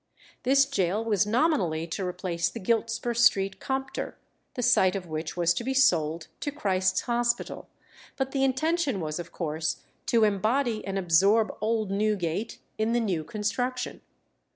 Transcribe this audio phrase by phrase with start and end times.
[0.41, 4.15] This gaol was nominally to replace the Giltspur Street Compter,
[4.55, 7.69] the site of which was to be sold to Christ's Hospital,
[8.17, 13.23] but the intention was of course to embody and absorb old Newgate in the new
[13.23, 14.01] construction.